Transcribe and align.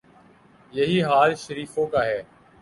یہی 0.73 1.01
حال 1.03 1.35
شریفوں 1.35 1.87
کا 1.87 2.05
ہے۔ 2.05 2.21